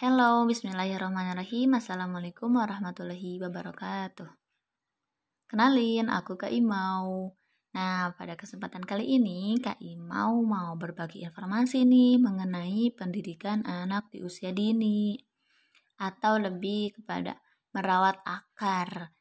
Hello, 0.00 0.48
bismillahirrahmanirrahim. 0.48 1.76
Assalamualaikum 1.76 2.48
warahmatullahi 2.56 3.36
wabarakatuh. 3.36 4.32
Kenalin, 5.44 6.08
aku 6.08 6.40
Kak 6.40 6.48
Imau. 6.48 7.36
Nah, 7.76 8.08
pada 8.16 8.32
kesempatan 8.32 8.80
kali 8.88 9.20
ini, 9.20 9.60
Kak 9.60 9.76
Imau 9.84 10.40
mau 10.40 10.72
berbagi 10.80 11.20
informasi 11.20 11.84
nih 11.84 12.16
mengenai 12.16 12.96
pendidikan 12.96 13.60
anak 13.68 14.08
di 14.08 14.24
usia 14.24 14.56
dini. 14.56 15.20
Atau 16.00 16.40
lebih 16.40 16.96
kepada 16.96 17.36
merawat 17.76 18.24
akar. 18.24 19.12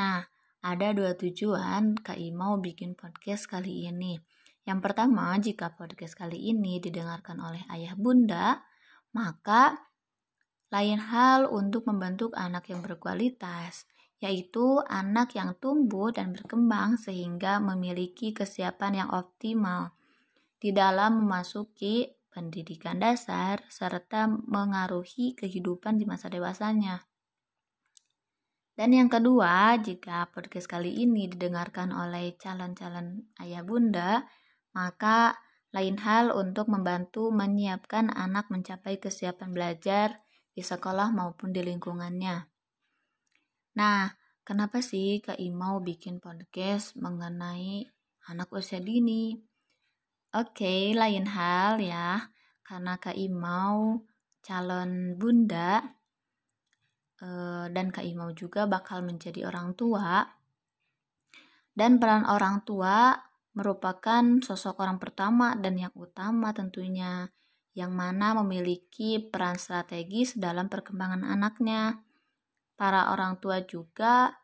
Nah, 0.00 0.24
ada 0.64 0.96
dua 0.96 1.12
tujuan 1.12 2.00
Kak 2.00 2.16
Imau 2.16 2.56
bikin 2.56 2.96
podcast 2.96 3.52
kali 3.52 3.84
ini. 3.84 4.16
Yang 4.64 4.80
pertama, 4.80 5.36
jika 5.36 5.76
podcast 5.76 6.16
kali 6.16 6.56
ini 6.56 6.80
didengarkan 6.80 7.36
oleh 7.36 7.68
ayah 7.68 7.92
bunda, 8.00 8.64
maka 9.12 9.91
lain 10.72 10.98
hal 10.98 11.52
untuk 11.52 11.84
membentuk 11.84 12.32
anak 12.32 12.72
yang 12.72 12.80
berkualitas, 12.80 13.84
yaitu 14.24 14.80
anak 14.88 15.36
yang 15.36 15.52
tumbuh 15.60 16.08
dan 16.08 16.32
berkembang 16.32 16.96
sehingga 16.96 17.60
memiliki 17.60 18.32
kesiapan 18.32 19.04
yang 19.04 19.10
optimal 19.12 19.92
di 20.56 20.72
dalam 20.72 21.20
memasuki 21.20 22.08
pendidikan 22.32 22.96
dasar 22.96 23.60
serta 23.68 24.24
mengaruhi 24.26 25.36
kehidupan 25.36 26.00
di 26.00 26.08
masa 26.08 26.32
dewasanya. 26.32 27.04
Dan 28.72 28.96
yang 28.96 29.12
kedua, 29.12 29.76
jika 29.76 30.32
podcast 30.32 30.64
kali 30.64 31.04
ini 31.04 31.28
didengarkan 31.28 31.92
oleh 31.92 32.32
calon-calon 32.40 33.36
ayah 33.44 33.60
bunda, 33.60 34.24
maka 34.72 35.36
lain 35.76 36.00
hal 36.00 36.32
untuk 36.32 36.72
membantu 36.72 37.28
menyiapkan 37.28 38.08
anak 38.08 38.48
mencapai 38.48 38.96
kesiapan 38.96 39.52
belajar 39.52 40.24
di 40.52 40.60
sekolah 40.60 41.08
maupun 41.10 41.50
di 41.50 41.64
lingkungannya. 41.64 42.36
Nah, 43.72 44.12
kenapa 44.44 44.84
sih 44.84 45.24
Kak 45.24 45.40
Imau 45.40 45.80
bikin 45.80 46.20
podcast 46.20 46.92
mengenai 47.00 47.88
anak 48.28 48.52
usia 48.52 48.78
dini? 48.84 49.32
Oke, 50.32 50.92
lain 50.92 51.28
hal 51.28 51.80
ya, 51.80 52.28
karena 52.64 53.00
Kak 53.00 53.16
Imau 53.16 54.04
calon 54.44 55.16
bunda 55.16 55.80
eh, 57.20 57.66
dan 57.72 57.88
Kak 57.88 58.04
Imau 58.04 58.32
juga 58.36 58.68
bakal 58.68 59.04
menjadi 59.04 59.48
orang 59.48 59.72
tua. 59.72 60.24
Dan 61.72 61.96
peran 61.96 62.28
orang 62.28 62.60
tua 62.68 63.16
merupakan 63.56 64.24
sosok 64.44 64.80
orang 64.84 65.00
pertama 65.00 65.56
dan 65.56 65.80
yang 65.80 65.92
utama 65.96 66.52
tentunya 66.52 67.32
yang 67.72 67.96
mana 67.96 68.36
memiliki 68.36 69.16
peran 69.20 69.56
strategis 69.56 70.36
dalam 70.36 70.68
perkembangan 70.68 71.24
anaknya. 71.24 72.04
Para 72.76 73.12
orang 73.12 73.40
tua 73.40 73.64
juga 73.64 74.36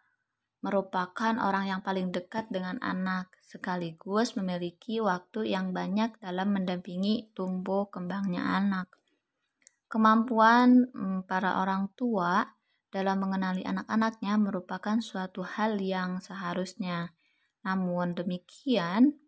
merupakan 0.64 1.38
orang 1.38 1.70
yang 1.70 1.80
paling 1.84 2.10
dekat 2.10 2.50
dengan 2.50 2.82
anak, 2.82 3.30
sekaligus 3.44 4.34
memiliki 4.34 4.98
waktu 4.98 5.54
yang 5.54 5.70
banyak 5.70 6.18
dalam 6.18 6.56
mendampingi 6.56 7.30
tumbuh 7.36 7.86
kembangnya 7.92 8.42
anak. 8.58 8.90
Kemampuan 9.88 10.90
mm, 10.92 11.24
para 11.30 11.62
orang 11.62 11.88
tua 11.94 12.44
dalam 12.88 13.20
mengenali 13.20 13.62
anak-anaknya 13.64 14.34
merupakan 14.40 14.98
suatu 15.00 15.44
hal 15.44 15.76
yang 15.80 16.20
seharusnya 16.24 17.12
namun 17.66 18.14
demikian, 18.14 19.18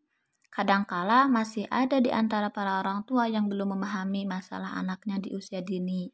kadangkala 0.51 1.31
masih 1.31 1.65
ada 1.71 2.03
di 2.03 2.11
antara 2.11 2.51
para 2.51 2.83
orang 2.83 3.07
tua 3.07 3.31
yang 3.31 3.47
belum 3.47 3.79
memahami 3.79 4.27
masalah 4.27 4.75
anaknya 4.77 5.23
di 5.23 5.31
usia 5.33 5.63
dini. 5.63 6.11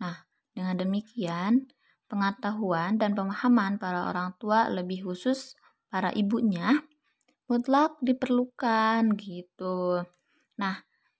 Nah, 0.00 0.16
dengan 0.50 0.80
demikian, 0.80 1.68
pengetahuan 2.08 2.96
dan 2.96 3.12
pemahaman 3.12 3.76
para 3.76 4.08
orang 4.08 4.32
tua 4.40 4.72
lebih 4.72 5.04
khusus 5.06 5.56
para 5.92 6.10
ibunya 6.16 6.82
mutlak 7.44 8.00
diperlukan 8.00 9.12
gitu. 9.20 10.00
Nah, 10.56 10.76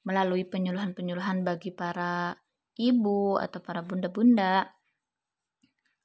melalui 0.09 0.49
penyuluhan-penyuluhan 0.49 1.45
bagi 1.45 1.73
para 1.73 2.37
ibu 2.81 3.37
atau 3.37 3.61
para 3.61 3.85
bunda-bunda, 3.85 4.73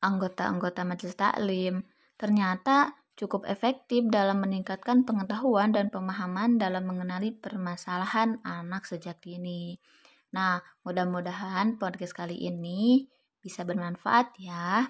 anggota-anggota 0.03 0.83
majelis 0.87 1.15
taklim, 1.15 1.83
ternyata 2.15 2.95
cukup 3.19 3.43
efektif 3.51 4.07
dalam 4.07 4.39
meningkatkan 4.39 5.03
pengetahuan 5.03 5.75
dan 5.75 5.91
pemahaman 5.91 6.55
dalam 6.55 6.87
mengenali 6.87 7.35
permasalahan 7.35 8.39
anak 8.47 8.87
sejak 8.87 9.19
dini. 9.19 9.75
Nah, 10.31 10.63
mudah-mudahan 10.87 11.75
podcast 11.75 12.15
kali 12.15 12.39
ini 12.47 13.03
bisa 13.43 13.67
bermanfaat 13.67 14.39
ya. 14.39 14.87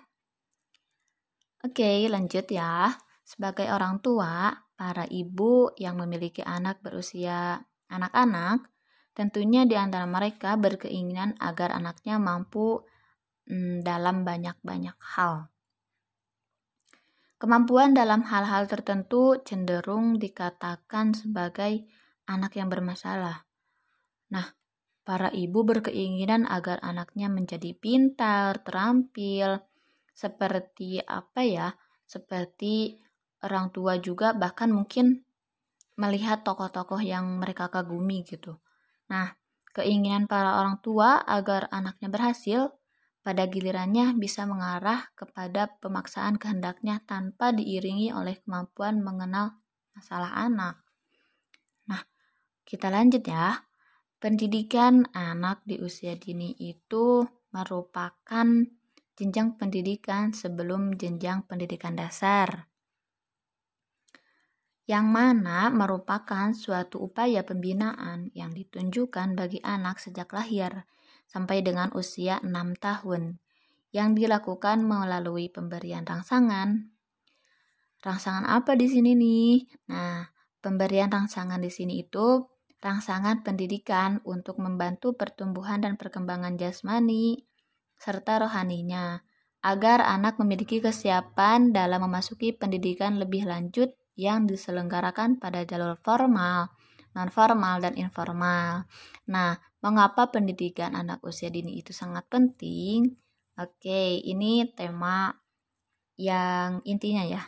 Oke, 1.65 2.05
lanjut 2.05 2.45
ya. 2.53 2.93
Sebagai 3.25 3.65
orang 3.73 3.97
tua, 3.97 4.53
para 4.77 5.09
ibu 5.09 5.73
yang 5.81 5.97
memiliki 5.97 6.45
anak 6.45 6.85
berusia 6.85 7.65
anak-anak, 7.89 8.69
tentunya 9.17 9.65
di 9.65 9.73
antara 9.73 10.05
mereka 10.05 10.53
berkeinginan 10.53 11.33
agar 11.41 11.73
anaknya 11.73 12.21
mampu 12.21 12.85
hmm, 13.49 13.81
dalam 13.81 14.21
banyak-banyak 14.21 14.97
hal. 15.17 15.49
Kemampuan 17.39 17.95
dalam 17.95 18.27
hal-hal 18.27 18.67
tertentu 18.67 19.39
cenderung 19.47 20.19
dikatakan 20.19 21.15
sebagai 21.15 21.87
anak 22.27 22.59
yang 22.59 22.67
bermasalah. 22.67 23.47
Nah, 24.35 24.43
para 25.07 25.31
ibu 25.31 25.63
berkeinginan 25.63 26.43
agar 26.43 26.83
anaknya 26.83 27.31
menjadi 27.31 27.71
pintar, 27.79 28.59
terampil, 28.59 29.63
seperti 30.11 30.99
apa 30.99 31.41
ya? 31.47 31.67
Seperti 32.03 32.99
orang 33.39 33.71
tua 33.71 33.95
juga 34.03 34.35
bahkan 34.35 34.75
mungkin 34.75 35.23
melihat 35.95 36.43
tokoh-tokoh 36.43 36.99
yang 36.99 37.39
mereka 37.39 37.71
kagumi 37.71 38.27
gitu. 38.27 38.59
Nah, 39.07 39.31
keinginan 39.71 40.27
para 40.27 40.59
orang 40.59 40.83
tua 40.83 41.23
agar 41.23 41.71
anaknya 41.71 42.11
berhasil 42.11 42.75
pada 43.19 43.45
gilirannya 43.51 44.15
bisa 44.15 44.47
mengarah 44.47 45.11
kepada 45.13 45.67
pemaksaan 45.83 46.39
kehendaknya 46.39 47.03
tanpa 47.03 47.51
diiringi 47.51 48.15
oleh 48.15 48.39
kemampuan 48.41 49.03
mengenal 49.03 49.59
masalah 49.91 50.31
anak. 50.39 50.79
Nah, 51.91 52.01
kita 52.63 52.87
lanjut 52.87 53.23
ya. 53.27 53.67
Pendidikan 54.19 55.07
anak 55.15 55.63
di 55.63 55.79
usia 55.79 56.15
dini 56.19 56.51
itu 56.59 57.23
merupakan 57.55 58.47
jenjang 59.15 59.55
pendidikan 59.55 60.35
sebelum 60.35 60.95
jenjang 60.95 61.47
pendidikan 61.47 61.95
dasar. 61.95 62.67
Yang 64.87 65.05
mana 65.05 65.69
merupakan 65.69 66.51
suatu 66.51 66.99
upaya 67.03 67.45
pembinaan 67.47 68.31
yang 68.35 68.51
ditunjukkan 68.51 69.37
bagi 69.37 69.61
anak 69.63 70.01
sejak 70.01 70.27
lahir 70.33 70.87
sampai 71.29 71.61
dengan 71.61 71.93
usia 71.93 72.41
6 72.41 72.49
tahun 72.81 73.37
yang 73.93 74.17
dilakukan 74.17 74.81
melalui 74.81 75.53
pemberian 75.53 76.01
rangsangan. 76.03 76.89
Rangsangan 78.01 78.49
apa 78.49 78.73
di 78.73 78.89
sini 78.89 79.13
nih? 79.13 79.53
Nah, 79.93 80.25
pemberian 80.59 81.13
rangsangan 81.13 81.61
di 81.61 81.69
sini 81.69 82.01
itu 82.01 82.49
rangsangan 82.81 83.45
pendidikan 83.45 84.23
untuk 84.25 84.57
membantu 84.57 85.13
pertumbuhan 85.13 85.83
dan 85.83 85.99
perkembangan 85.99 86.55
jasmani 86.55 87.43
serta 87.99 88.47
rohaninya 88.47 89.19
agar 89.59 89.99
anak 89.99 90.39
memiliki 90.39 90.79
kesiapan 90.79 91.75
dalam 91.75 92.07
memasuki 92.07 92.55
pendidikan 92.55 93.19
lebih 93.19 93.43
lanjut 93.43 93.91
yang 94.15 94.47
diselenggarakan 94.47 95.39
pada 95.39 95.67
jalur 95.67 95.99
formal, 95.99 96.71
non 97.17 97.29
formal 97.33 97.81
dan 97.81 97.97
informal. 97.97 98.85
Nah, 99.29 99.57
Mengapa 99.79 100.27
pendidikan 100.27 100.91
anak 100.91 101.23
usia 101.23 101.47
dini 101.47 101.79
itu 101.79 101.95
sangat 101.95 102.27
penting? 102.27 103.15
Oke, 103.55 104.19
ini 104.19 104.67
tema 104.75 105.31
yang 106.19 106.83
intinya 106.83 107.23
ya. 107.23 107.47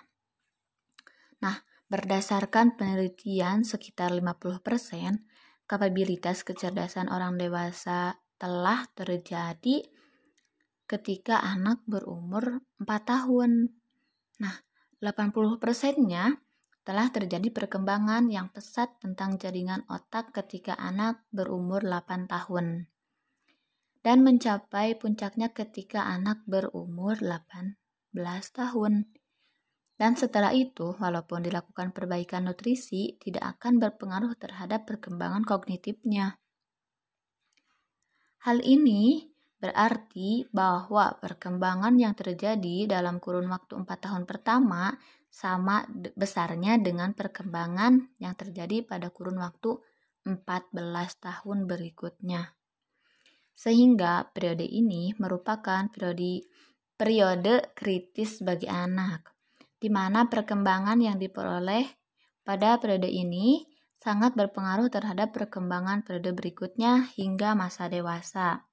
Nah, 1.43 1.59
berdasarkan 1.91 2.79
penelitian 2.79 3.67
sekitar 3.67 4.15
50% 4.15 4.63
kapabilitas 5.67 6.47
kecerdasan 6.47 7.11
orang 7.11 7.35
dewasa 7.35 8.23
telah 8.39 8.87
terjadi 8.95 9.91
ketika 10.87 11.43
anak 11.43 11.83
berumur 11.83 12.63
4 12.79 12.87
tahun. 13.03 13.75
Nah, 14.39 14.55
80%-nya 15.03 16.39
telah 16.81 17.13
terjadi 17.13 17.53
perkembangan 17.53 18.29
yang 18.29 18.49
pesat 18.49 18.97
tentang 18.97 19.37
jaringan 19.37 19.85
otak 19.85 20.33
ketika 20.33 20.73
anak 20.77 21.21
berumur 21.29 21.85
8 21.85 22.25
tahun 22.25 22.91
dan 24.01 24.25
mencapai 24.25 24.97
puncaknya 24.97 25.53
ketika 25.53 26.09
anak 26.09 26.41
berumur 26.49 27.21
18 27.21 27.77
tahun. 28.49 29.13
Dan 30.01 30.17
setelah 30.17 30.49
itu, 30.57 30.97
walaupun 30.97 31.45
dilakukan 31.45 31.93
perbaikan 31.93 32.49
nutrisi, 32.49 33.21
tidak 33.21 33.57
akan 33.57 33.77
berpengaruh 33.77 34.33
terhadap 34.33 34.89
perkembangan 34.89 35.45
kognitifnya. 35.45 36.41
Hal 38.41 38.65
ini 38.65 39.30
Berarti 39.61 40.49
bahwa 40.49 41.13
perkembangan 41.21 41.93
yang 41.93 42.17
terjadi 42.17 42.89
dalam 42.89 43.21
kurun 43.21 43.45
waktu 43.45 43.77
4 43.77 43.85
tahun 43.85 44.23
pertama 44.25 44.97
sama 45.29 45.85
besarnya 46.17 46.81
dengan 46.81 47.13
perkembangan 47.13 48.17
yang 48.17 48.33
terjadi 48.33 48.81
pada 48.81 49.13
kurun 49.13 49.37
waktu 49.37 49.77
14 50.25 50.73
tahun 51.21 51.69
berikutnya. 51.69 52.57
Sehingga 53.53 54.33
periode 54.33 54.65
ini 54.65 55.13
merupakan 55.21 55.85
periode 55.93 56.41
periode 56.97 57.69
kritis 57.77 58.41
bagi 58.41 58.65
anak, 58.65 59.29
di 59.77 59.93
mana 59.93 60.25
perkembangan 60.25 60.97
yang 60.97 61.21
diperoleh 61.21 61.85
pada 62.41 62.81
periode 62.81 63.09
ini 63.09 63.65
sangat 64.01 64.33
berpengaruh 64.33 64.89
terhadap 64.89 65.29
perkembangan 65.33 66.01
periode 66.01 66.33
berikutnya 66.33 67.13
hingga 67.13 67.53
masa 67.53 67.85
dewasa. 67.85 68.70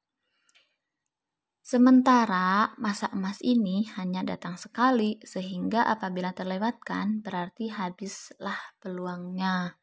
Sementara 1.69 2.73
masa 2.81 3.13
emas 3.13 3.45
ini 3.45 3.85
hanya 4.01 4.25
datang 4.25 4.57
sekali, 4.57 5.21
sehingga 5.21 5.85
apabila 5.85 6.33
terlewatkan 6.33 7.21
berarti 7.21 7.69
habislah 7.69 8.57
peluangnya. 8.81 9.77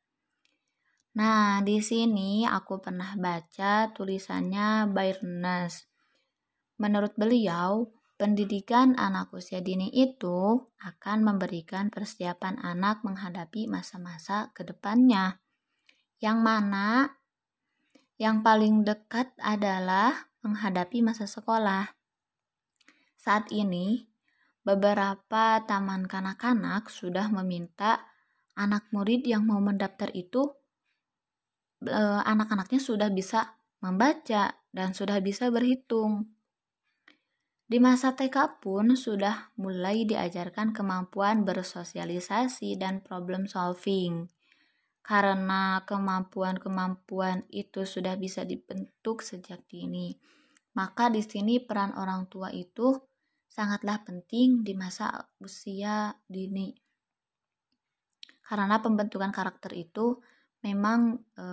Nah, 1.13 1.61
di 1.61 1.77
sini 1.85 2.41
aku 2.41 2.81
pernah 2.81 3.13
baca 3.13 3.93
tulisannya 3.93 4.89
Bayrnes. 4.89 5.85
Menurut 6.81 7.13
beliau, 7.21 7.93
pendidikan 8.17 8.97
anak 8.97 9.29
usia 9.37 9.61
dini 9.61 9.93
itu 9.93 10.57
akan 10.81 11.21
memberikan 11.21 11.93
persiapan 11.93 12.65
anak 12.65 13.05
menghadapi 13.05 13.69
masa-masa 13.69 14.49
ke 14.57 14.65
depannya. 14.65 15.37
Yang 16.17 16.37
mana 16.41 17.13
yang 18.17 18.41
paling 18.41 18.81
dekat 18.81 19.37
adalah 19.37 20.33
menghadapi 20.45 21.01
masa 21.01 21.25
sekolah. 21.25 21.89
Saat 23.17 23.49
ini, 23.49 24.05
beberapa 24.61 25.65
taman 25.65 26.05
kanak-kanak 26.05 26.93
sudah 26.93 27.33
meminta 27.33 28.05
anak 28.53 28.85
murid 28.93 29.25
yang 29.25 29.45
mau 29.49 29.57
mendaftar 29.57 30.13
itu 30.13 30.53
eh, 31.85 32.21
anak-anaknya 32.21 32.77
sudah 32.77 33.09
bisa 33.09 33.57
membaca 33.81 34.61
dan 34.69 34.93
sudah 34.93 35.17
bisa 35.25 35.49
berhitung. 35.49 36.33
Di 37.65 37.81
masa 37.81 38.13
TK 38.13 38.61
pun 38.61 38.93
sudah 38.93 39.49
mulai 39.57 40.05
diajarkan 40.05 40.69
kemampuan 40.69 41.41
bersosialisasi 41.49 42.77
dan 42.77 43.01
problem 43.01 43.49
solving. 43.49 44.29
Karena 45.01 45.81
kemampuan-kemampuan 45.85 47.49
itu 47.49 47.85
sudah 47.89 48.17
bisa 48.21 48.45
dibentuk 48.45 49.25
sejak 49.25 49.65
dini 49.65 50.17
maka 50.75 51.07
di 51.07 51.23
sini 51.23 51.63
peran 51.63 51.95
orang 51.95 52.27
tua 52.27 52.51
itu 52.51 52.93
sangatlah 53.47 54.03
penting 54.03 54.67
di 54.67 54.75
masa 54.75 55.31
usia 55.39 56.11
dini. 56.27 56.75
Karena 58.45 58.77
pembentukan 58.83 59.31
karakter 59.31 59.71
itu 59.73 60.19
memang 60.61 61.17
e, 61.33 61.45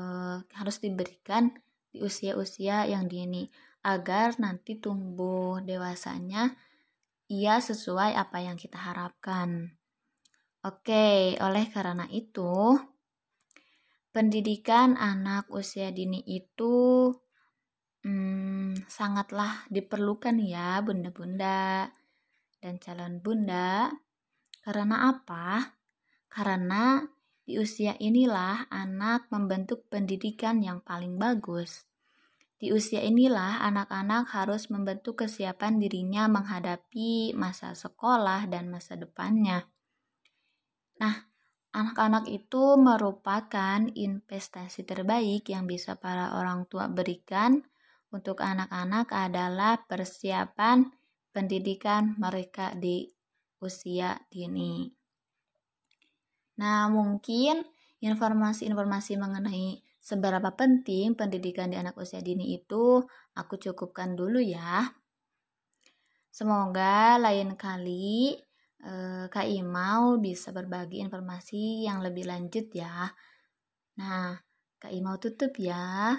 harus 0.58 0.76
diberikan 0.82 1.54
di 1.88 2.02
usia-usia 2.02 2.84
yang 2.90 3.06
dini 3.06 3.46
agar 3.86 4.36
nanti 4.42 4.76
tumbuh 4.82 5.62
dewasanya 5.62 6.52
ia 7.30 7.62
sesuai 7.62 8.18
apa 8.18 8.44
yang 8.44 8.58
kita 8.58 8.76
harapkan. 8.76 9.78
Oke, 10.62 11.38
oleh 11.38 11.64
karena 11.70 12.06
itu 12.10 12.76
pendidikan 14.12 14.94
anak 15.00 15.48
usia 15.48 15.88
dini 15.90 16.20
itu 16.28 17.08
Hmm, 18.02 18.74
sangatlah 18.90 19.62
diperlukan 19.70 20.34
ya 20.42 20.82
bunda-bunda 20.82 21.86
dan 22.58 22.74
calon 22.82 23.22
bunda. 23.22 23.94
Karena 24.62 25.10
apa? 25.10 25.78
Karena 26.26 26.98
di 27.42 27.58
usia 27.62 27.94
inilah 27.98 28.70
anak 28.70 29.30
membentuk 29.30 29.86
pendidikan 29.86 30.62
yang 30.62 30.82
paling 30.82 31.14
bagus. 31.14 31.86
Di 32.58 32.70
usia 32.70 33.02
inilah 33.02 33.62
anak-anak 33.66 34.30
harus 34.34 34.70
membentuk 34.70 35.26
kesiapan 35.26 35.82
dirinya 35.82 36.30
menghadapi 36.30 37.34
masa 37.34 37.74
sekolah 37.74 38.46
dan 38.46 38.70
masa 38.70 38.94
depannya. 38.94 39.66
Nah, 41.02 41.26
anak-anak 41.74 42.30
itu 42.30 42.78
merupakan 42.78 43.82
investasi 43.90 44.86
terbaik 44.86 45.50
yang 45.50 45.66
bisa 45.66 45.98
para 45.98 46.38
orang 46.38 46.70
tua 46.70 46.86
berikan 46.86 47.66
untuk 48.12 48.44
anak-anak 48.44 49.08
adalah 49.10 49.80
persiapan 49.88 50.84
pendidikan 51.32 52.14
mereka 52.20 52.76
di 52.76 53.08
usia 53.64 54.20
dini. 54.28 54.92
Nah, 56.60 56.92
mungkin 56.92 57.64
informasi-informasi 58.04 59.16
mengenai 59.16 59.80
seberapa 60.02 60.52
penting 60.52 61.16
pendidikan 61.16 61.72
di 61.72 61.80
anak 61.80 61.96
usia 61.96 62.20
dini 62.20 62.52
itu 62.52 63.00
aku 63.32 63.56
cukupkan 63.56 64.12
dulu 64.12 64.42
ya. 64.42 64.92
Semoga 66.28 67.16
lain 67.16 67.56
kali 67.56 68.36
eh, 68.82 69.24
Kak 69.30 69.48
Imau 69.48 70.18
bisa 70.20 70.52
berbagi 70.52 71.00
informasi 71.00 71.86
yang 71.86 72.04
lebih 72.04 72.28
lanjut 72.28 72.66
ya. 72.74 73.08
Nah, 73.96 74.36
Kak 74.76 74.92
Imau 74.92 75.16
tutup 75.16 75.54
ya. 75.56 76.18